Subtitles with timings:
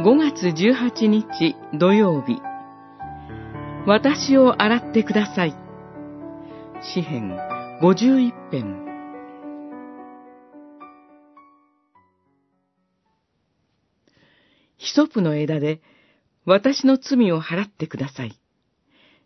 [0.00, 2.40] 5月18日土曜日
[3.84, 5.56] 私を洗ってください
[6.80, 7.36] 詩編
[7.82, 8.88] 51編
[14.76, 15.80] ヒソプの枝で
[16.44, 18.40] 私の罪を払ってください。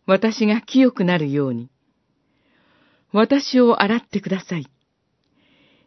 [0.06, 1.70] 私が清くなるように。
[3.12, 4.66] 私を洗ってください。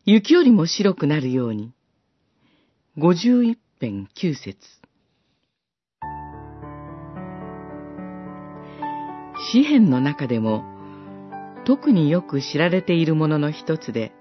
[0.06, 1.74] 雪よりも白くなるように。
[2.98, 4.58] 五十一編九節
[9.38, 10.64] 詩篇の中でも
[11.66, 14.14] 特によく知られているものの一つで、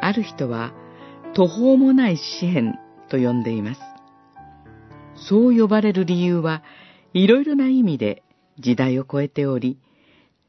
[0.00, 0.72] ある人は
[1.34, 2.78] 途方もない詩篇
[3.08, 3.80] と呼んでいます。
[5.28, 6.62] そう呼ばれる理由は
[7.12, 8.22] いろいろな意味で
[8.58, 9.78] 時代を超えており、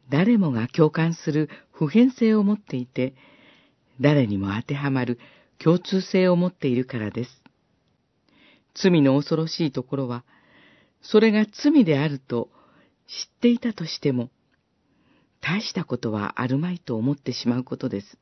[0.09, 3.13] 誰もが共感する普遍性を持っていて、
[4.01, 5.19] 誰にも当てはまる
[5.59, 7.43] 共通性を持っているからです。
[8.73, 10.23] 罪の恐ろしいところは、
[11.01, 12.49] それが罪であると
[13.07, 14.29] 知っていたとしても、
[15.41, 18.17] 大したことはあるまいと思ってしまうことです。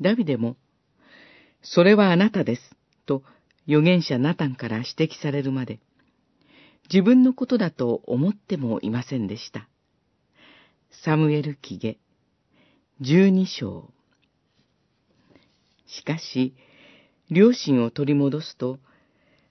[0.00, 0.56] ダビデも、
[1.62, 2.62] それはあなたです、
[3.06, 3.22] と
[3.66, 5.80] 預言者ナタンから指摘されるまで、
[6.90, 9.68] 自分のことだと思ってもいませんでした。
[11.04, 11.98] サムエル記下、
[13.00, 13.90] 十二章。
[15.86, 16.54] しかし、
[17.30, 18.78] 両親を取り戻すと、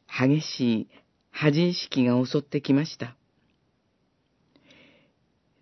[0.07, 0.87] 激しい
[1.31, 3.15] 恥意識が襲ってきました。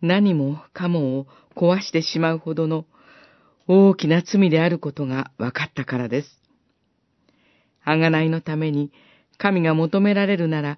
[0.04, 2.86] 何もかもを壊してしまうほどの
[3.68, 6.28] 大きな罪であることが分かったからです。
[7.86, 8.92] あがないのために
[9.38, 10.78] 神が求められるなら、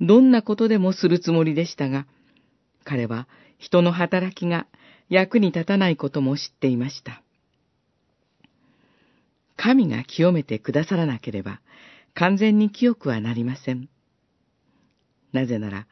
[0.00, 2.06] どんなことでもするつもりでしたが、
[2.82, 4.66] 彼は人の働きが
[5.08, 7.22] 役に立たないことも知っていました。
[9.56, 11.60] 神が清めてくださらなければ、
[12.14, 13.88] 完全に清くはなりません。
[15.32, 15.86] なぜなら、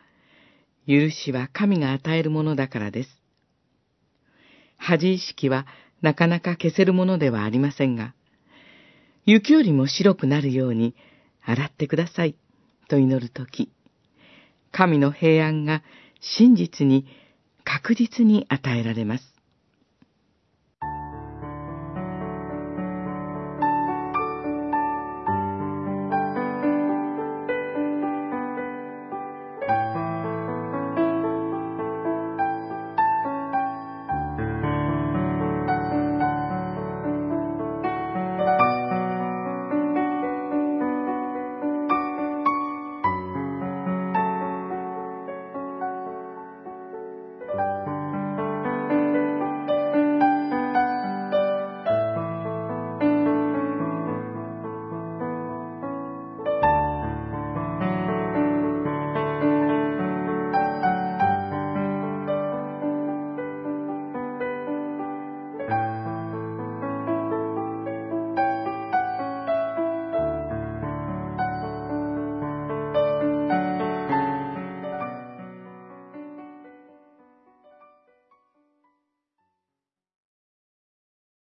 [0.87, 3.09] 許しは神が与えるものだからです。
[4.77, 5.67] 恥意識は
[6.03, 8.15] なかなか消せるものではありませんが、
[9.25, 10.95] 雪よりも白くなるように
[11.43, 12.37] 洗ってください
[12.89, 13.71] と祈るとき、
[14.73, 15.83] 神の平安が
[16.21, 17.07] 真実に
[17.65, 19.34] 確実に与えられます。